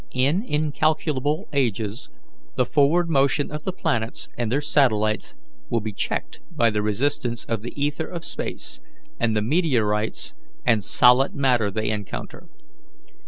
"In 0.15 0.41
incalculable 0.41 1.47
ages, 1.53 2.09
the 2.55 2.65
forward 2.65 3.07
motion 3.07 3.51
of 3.51 3.65
the 3.65 3.71
planets 3.71 4.29
and 4.35 4.51
their 4.51 4.59
satellites 4.59 5.35
will 5.69 5.79
be 5.79 5.93
checked 5.93 6.39
by 6.49 6.71
the 6.71 6.81
resistance 6.81 7.45
of 7.45 7.61
the 7.61 7.73
ether 7.79 8.07
of 8.07 8.25
space 8.25 8.79
and 9.19 9.37
the 9.37 9.43
meteorites 9.43 10.33
and 10.65 10.83
solid 10.83 11.35
matter 11.35 11.69
they 11.69 11.91
encounter. 11.91 12.49